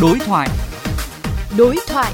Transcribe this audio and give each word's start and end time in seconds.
Đối 0.00 0.18
thoại. 0.18 0.48
Đối 1.58 1.76
thoại. 1.86 2.12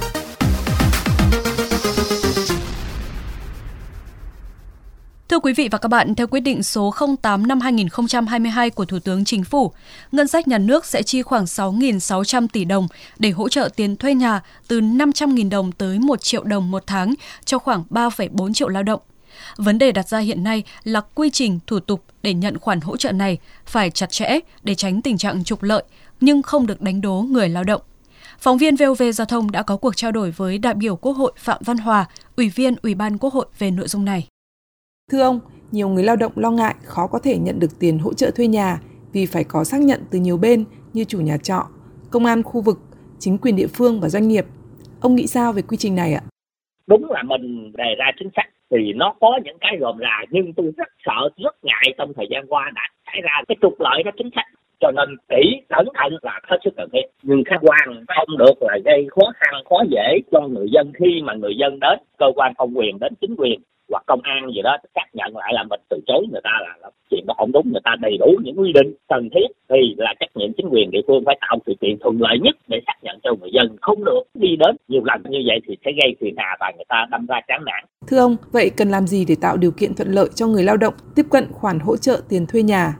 Thưa 5.29 5.39
quý 5.39 5.53
vị 5.53 5.69
và 5.69 5.79
các 5.79 5.89
bạn, 5.89 6.15
theo 6.15 6.27
quyết 6.27 6.41
định 6.41 6.63
số 6.63 6.95
08 7.23 7.47
năm 7.47 7.61
2022 7.61 8.71
của 8.71 8.85
Thủ 8.85 8.99
tướng 8.99 9.25
Chính 9.25 9.45
phủ, 9.45 9.73
ngân 10.13 10.29
sách 10.29 10.49
nhà 10.49 10.59
nước 10.59 10.87
sẽ 10.87 11.03
chi 11.03 11.23
khoảng 11.23 11.45
6.600 11.45 12.47
tỷ 12.53 12.65
đồng 12.65 12.89
để 13.19 13.31
hỗ 13.31 13.49
trợ 13.49 13.69
tiền 13.77 13.97
thuê 13.97 14.15
nhà 14.15 14.41
từ 14.69 14.81
500.000 14.81 15.51
đồng 15.51 15.73
tới 15.73 15.99
1 15.99 16.23
triệu 16.23 16.45
đồng 16.45 16.71
một 16.71 16.83
tháng 16.87 17.15
cho 17.45 17.59
khoảng 17.59 17.85
3,4 17.91 18.53
triệu 18.53 18.69
lao 18.69 18.83
động. 18.83 19.01
Vấn 19.57 19.79
đề 19.79 19.93
đặt 19.93 20.09
ra 20.09 20.19
hiện 20.19 20.45
nay 20.45 20.63
là 20.85 21.01
quy 21.15 21.31
trình, 21.31 21.59
thủ 21.67 21.81
tục 21.81 22.05
để 22.23 22.35
nhận 22.35 22.59
khoản 22.59 22.81
hỗ 22.81 22.97
trợ 22.97 23.13
này 23.13 23.39
phải 23.67 23.91
chặt 23.91 24.11
chẽ 24.11 24.39
để 24.63 24.75
tránh 24.75 25.03
tình 25.03 25.19
trạng 25.19 25.45
trục 25.45 25.63
lợi 25.63 25.83
nhưng 26.21 26.43
không 26.43 26.67
được 26.67 26.81
đánh 26.81 27.01
đố 27.01 27.25
người 27.31 27.49
lao 27.49 27.65
động. 27.65 27.83
Phóng 28.39 28.59
viên 28.59 28.77
VOV 28.77 29.03
Giao 29.15 29.25
thông 29.25 29.51
đã 29.51 29.63
có 29.63 29.77
cuộc 29.77 29.97
trao 29.97 30.13
đổi 30.13 30.31
với 30.31 30.59
đại 30.59 30.75
biểu 30.75 30.97
Quốc 30.97 31.13
hội 31.13 31.33
Phạm 31.37 31.59
Văn 31.65 31.77
Hòa, 31.77 32.07
Ủy 32.37 32.49
viên 32.49 32.75
Ủy 32.83 32.95
ban 32.95 33.19
Quốc 33.19 33.33
hội 33.33 33.47
về 33.59 33.71
nội 33.71 33.89
dung 33.89 34.05
này. 34.05 34.29
Thưa 35.11 35.23
ông, 35.23 35.41
nhiều 35.73 35.89
người 35.89 36.05
lao 36.05 36.17
động 36.17 36.33
lo 36.37 36.51
ngại 36.51 36.75
khó 36.85 37.07
có 37.07 37.19
thể 37.19 37.39
nhận 37.39 37.59
được 37.59 37.79
tiền 37.79 37.99
hỗ 37.99 38.15
trợ 38.15 38.31
thuê 38.31 38.47
nhà 38.47 38.81
vì 39.13 39.27
phải 39.27 39.45
có 39.45 39.65
xác 39.65 39.81
nhận 39.81 40.01
từ 40.11 40.19
nhiều 40.19 40.37
bên 40.37 40.65
như 40.93 41.05
chủ 41.05 41.21
nhà 41.21 41.37
trọ, 41.37 41.67
công 42.11 42.25
an 42.25 42.43
khu 42.43 42.61
vực, 42.61 42.81
chính 43.19 43.39
quyền 43.39 43.57
địa 43.57 43.67
phương 43.67 44.01
và 44.01 44.09
doanh 44.09 44.29
nghiệp. 44.29 44.47
Ông 45.01 45.15
nghĩ 45.15 45.27
sao 45.27 45.53
về 45.53 45.63
quy 45.63 45.77
trình 45.77 45.95
này 45.95 46.15
ạ? 46.15 46.23
Đúng 46.87 47.11
là 47.11 47.23
mình 47.23 47.73
đề 47.77 47.95
ra 47.99 48.07
chính 48.19 48.29
sách 48.37 48.47
thì 48.73 48.93
nó 48.93 49.15
có 49.21 49.39
những 49.45 49.59
cái 49.61 49.77
gồm 49.81 49.99
rà 49.99 50.25
nhưng 50.31 50.53
tôi 50.53 50.73
rất 50.77 50.89
sợ 51.07 51.29
rất 51.45 51.57
ngại 51.63 51.95
trong 51.99 52.13
thời 52.15 52.27
gian 52.31 52.47
qua 52.49 52.71
đã 52.75 52.83
xảy 53.07 53.21
ra 53.23 53.43
cái 53.49 53.57
trục 53.63 53.81
lợi 53.81 54.03
đó 54.03 54.11
chính 54.17 54.31
sách 54.35 54.47
cho 54.83 54.91
nên 54.91 55.17
kỹ 55.29 55.61
cẩn 55.69 55.87
thận 55.95 56.13
là 56.23 56.41
hết 56.45 56.59
sức 56.65 56.75
cần 56.77 56.89
thiết. 56.93 57.07
Nhưng 57.23 57.45
khách 57.45 57.61
quan 57.61 58.05
không 58.09 58.39
được 58.39 58.55
là 58.61 58.79
gây 58.85 59.07
khó 59.11 59.33
khăn 59.35 59.63
khó 59.71 59.77
dễ 59.91 60.19
cho 60.33 60.41
người 60.41 60.67
dân. 60.73 60.93
Khi 60.95 61.23
mà 61.25 61.35
người 61.35 61.55
dân 61.57 61.81
đến 61.81 61.99
cơ 62.19 62.27
quan 62.37 62.53
công 62.59 62.79
quyền 62.79 62.99
đến 63.01 63.13
chính 63.21 63.35
quyền 63.39 63.61
hoặc 63.91 64.03
công 64.07 64.21
an 64.23 64.51
gì 64.55 64.63
đó 64.63 64.77
xác 64.95 65.07
nhận 65.13 65.37
lại 65.37 65.53
là 65.55 65.65
mình 65.71 65.81
từ 65.89 66.01
chối 66.07 66.27
người 66.33 66.41
ta 66.45 66.51
là, 66.61 66.77
là 66.83 66.91
chuyện 67.11 67.25
đó 67.27 67.35
không 67.39 67.53
đúng. 67.53 67.71
Người 67.73 67.81
ta 67.85 67.95
đầy 68.01 68.17
đủ 68.21 68.27
những 68.45 68.61
quy 68.61 68.73
định 68.73 68.95
cần 69.09 69.29
thiết 69.35 69.47
thì 69.69 69.95
là 69.99 70.15
trách 70.21 70.37
nhiệm 70.37 70.53
chính 70.53 70.69
quyền 70.71 70.91
địa 70.91 71.03
phương 71.07 71.23
phải 71.27 71.39
tạo 71.41 71.59
điều 71.67 71.77
kiện 71.81 71.99
thuận 72.01 72.17
lợi 72.21 72.39
nhất 72.43 72.57
để 72.69 72.81
xác 72.87 72.97
nhận 73.03 73.19
cho 73.23 73.31
người 73.41 73.51
dân. 73.53 73.77
Không 73.81 74.05
được 74.05 74.23
đi 74.35 74.57
đến 74.57 74.77
nhiều 74.89 75.03
lần 75.05 75.23
như 75.29 75.43
vậy 75.47 75.61
thì 75.67 75.77
sẽ 75.85 75.93
gây 76.03 76.15
phiền 76.21 76.35
hà 76.37 76.57
và 76.61 76.73
người 76.77 76.85
ta 76.89 77.07
đâm 77.11 77.27
ra 77.27 77.41
chán 77.49 77.65
nản. 77.65 77.85
Thưa 78.07 78.19
ông, 78.19 78.37
vậy 78.53 78.71
cần 78.77 78.91
làm 78.91 79.07
gì 79.07 79.25
để 79.29 79.37
tạo 79.41 79.57
điều 79.57 79.71
kiện 79.71 79.95
thuận 79.95 80.13
lợi 80.13 80.29
cho 80.35 80.47
người 80.47 80.63
lao 80.63 80.77
động 80.77 80.95
tiếp 81.17 81.27
cận 81.31 81.45
khoản 81.53 81.79
hỗ 81.79 81.97
trợ 81.97 82.21
tiền 82.29 82.47
thuê 82.47 82.63
nhà? 82.63 82.95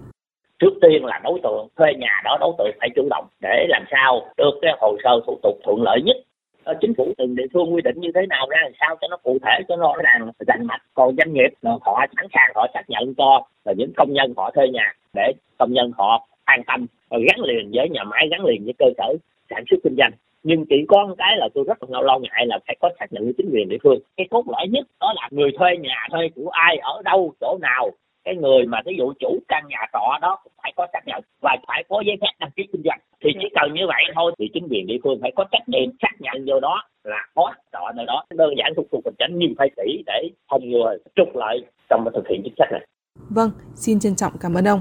trước 0.63 0.75
tiên 0.83 1.05
là 1.05 1.21
đối 1.25 1.41
tượng 1.43 1.69
thuê 1.77 1.89
nhà 1.99 2.21
đó 2.25 2.37
đối 2.41 2.53
tượng 2.59 2.77
phải 2.81 2.89
chủ 2.97 3.09
động 3.11 3.27
để 3.41 3.67
làm 3.69 3.85
sao 3.91 4.21
được 4.37 4.59
cái 4.63 4.73
hồ 4.81 4.97
sơ 5.05 5.11
thủ 5.27 5.39
tục 5.43 5.59
thuận 5.65 5.83
lợi 5.83 6.03
nhất. 6.05 6.17
Ờ, 6.65 6.75
chính 6.81 6.95
phủ 6.95 7.13
từng 7.19 7.37
địa 7.37 7.47
phương 7.53 7.75
quy 7.75 7.83
định 7.83 8.01
như 8.01 8.11
thế 8.15 8.27
nào 8.29 8.47
ra 8.51 8.59
làm 8.63 8.73
sao 8.81 8.97
cho 9.01 9.09
nó 9.09 9.17
cụ 9.17 9.39
thể 9.43 9.63
cho 9.69 9.77
nó 9.77 9.95
ràng 10.05 10.31
rành 10.39 10.67
mạch. 10.67 10.83
Còn 10.95 11.17
doanh 11.17 11.33
nghiệp 11.33 11.49
họ 11.63 12.07
sẵn 12.17 12.27
sàng 12.33 12.53
họ 12.55 12.67
xác 12.75 12.83
nhận 12.89 13.15
cho 13.15 13.43
là 13.65 13.73
những 13.77 13.93
công 13.97 14.13
nhân 14.13 14.33
họ 14.37 14.51
thuê 14.55 14.69
nhà 14.69 14.93
để 15.15 15.33
công 15.59 15.73
nhân 15.73 15.93
họ 15.99 16.27
an 16.45 16.63
tâm 16.67 16.87
gắn 17.11 17.41
liền 17.41 17.71
với 17.75 17.89
nhà 17.89 18.05
máy 18.05 18.29
gắn 18.31 18.45
liền 18.45 18.65
với 18.65 18.75
cơ 18.79 18.87
sở 18.99 19.15
sản 19.51 19.65
xuất 19.71 19.77
kinh 19.85 19.95
doanh 19.99 20.13
nhưng 20.43 20.65
chỉ 20.69 20.85
có 20.89 21.07
một 21.07 21.15
cái 21.19 21.37
là 21.37 21.49
tôi 21.55 21.65
rất 21.69 21.79
là 21.89 22.01
lo 22.03 22.19
ngại 22.19 22.47
là 22.47 22.59
phải 22.67 22.77
có 22.81 22.91
xác 22.99 23.07
nhận 23.13 23.27
của 23.27 23.33
chính 23.37 23.51
quyền 23.53 23.69
địa 23.69 23.79
phương. 23.83 23.99
Cái 24.17 24.27
cốt 24.31 24.45
lõi 24.49 24.69
nhất 24.69 24.87
đó 25.01 25.13
là 25.17 25.29
người 25.31 25.51
thuê 25.59 25.77
nhà 25.77 26.09
thuê 26.11 26.29
của 26.35 26.49
ai 26.49 26.77
ở 26.77 27.03
đâu 27.05 27.33
chỗ 27.41 27.59
nào. 27.61 27.91
Cái 28.25 28.37
người 28.37 28.67
mà 28.67 28.79
ví 28.87 28.95
dụ 28.99 29.13
chủ 29.21 29.39
căn 29.49 29.65
nhà 29.69 29.79
trọ 29.93 30.19
đó 30.23 30.39
phải 30.63 30.73
có 30.77 30.87
xác 30.93 31.01
nhận 31.07 31.23
và 31.43 31.57
phải 31.67 31.85
có 31.89 32.03
giấy 32.07 32.17
phép 32.21 32.33
đăng 32.41 32.51
ký 32.57 32.63
kinh 32.73 32.83
doanh. 32.85 32.99
Thì 33.25 33.31
chỉ 33.41 33.49
cần 33.55 33.75
như 33.75 33.87
vậy 33.87 34.03
thôi 34.15 34.33
thì 34.39 34.51
chính 34.55 34.69
quyền 34.71 34.87
địa 34.87 34.99
phương 35.05 35.19
phải 35.21 35.33
có 35.37 35.45
trách 35.53 35.69
nhiệm 35.69 35.91
xác 36.03 36.13
nhận 36.21 36.45
vô 36.47 36.61
đó 36.61 36.83
là 37.05 37.27
có 37.35 37.53
trọ 37.73 37.93
nơi 37.97 38.07
đó. 38.07 38.25
Đơn 38.35 38.55
giản 38.59 38.73
thuộc 38.77 38.87
tục 38.91 39.01
hành 39.05 39.15
chính 39.19 39.39
nhưng 39.39 39.55
phải 39.59 39.71
kỹ 39.77 40.03
để 40.07 40.31
phòng 40.51 40.71
ngừa 40.71 40.97
trục 41.17 41.37
lợi 41.37 41.65
trong 41.91 42.05
thực 42.15 42.29
hiện 42.29 42.41
chính 42.45 42.55
sách 42.59 42.69
này. 42.73 42.87
Vâng, 43.31 43.51
xin 43.75 44.01
trân 44.01 44.17
trọng 44.17 44.33
cảm 44.41 44.55
ơn 44.55 44.65
ông. 44.65 44.81